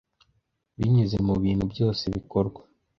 Binyuze 0.77 1.17
mubintu 1.27 1.65
byose 1.73 2.03
bikorwa. 2.15 2.59